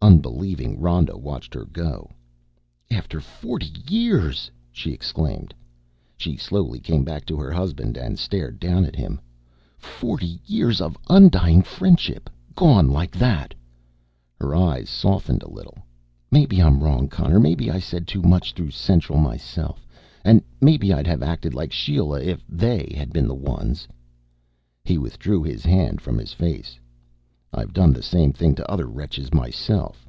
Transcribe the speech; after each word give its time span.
Unbelieving, 0.00 0.80
Rhoda 0.80 1.18
watched 1.18 1.52
her 1.52 1.66
go. 1.66 2.10
"After 2.90 3.20
forty 3.20 3.70
years!" 3.90 4.50
she 4.72 4.90
exclaimed. 4.92 5.52
She 6.16 6.36
slowly 6.36 6.80
came 6.80 7.04
back 7.04 7.24
to 7.26 7.36
her 7.36 7.50
husband 7.52 7.96
and 7.98 8.18
stared 8.18 8.58
down 8.58 8.84
at 8.86 8.96
him. 8.96 9.20
"Forty 9.76 10.38
years 10.46 10.80
of 10.80 10.96
'undying' 11.10 11.62
friendship, 11.62 12.30
gone 12.54 12.88
like 12.90 13.10
that!" 13.12 13.54
Her 14.40 14.54
eyes 14.56 14.88
softened 14.88 15.42
a 15.42 15.50
little. 15.50 15.76
"Maybe 16.32 16.60
I'm 16.62 16.82
wrong, 16.82 17.08
Connor, 17.08 17.38
maybe 17.40 17.70
I 17.70 17.78
said 17.78 18.06
too 18.08 18.22
much 18.22 18.54
through 18.54 18.70
Central 18.70 19.18
myself. 19.18 19.86
And 20.24 20.40
maybe 20.60 20.92
I'd 20.92 21.06
have 21.08 21.22
acted 21.22 21.54
like 21.54 21.70
Sheila 21.72 22.22
if 22.22 22.44
they 22.48 22.94
had 22.96 23.12
been 23.12 23.28
the 23.28 23.34
ones." 23.36 23.86
He 24.84 24.96
withdrew 24.96 25.42
his 25.42 25.64
hands 25.64 26.00
from 26.02 26.18
his 26.18 26.32
face. 26.32 26.78
"I've 27.50 27.72
done 27.72 27.94
the 27.94 28.02
same 28.02 28.34
thing 28.34 28.54
to 28.56 28.70
other 28.70 28.86
wretches 28.86 29.32
myself. 29.32 30.06